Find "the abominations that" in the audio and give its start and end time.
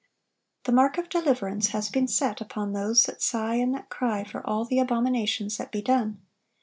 4.65-5.71